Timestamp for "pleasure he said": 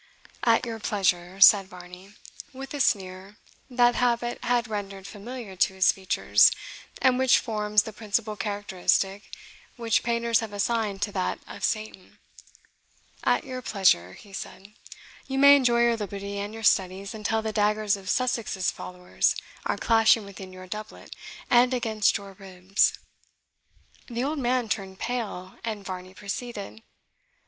13.61-14.73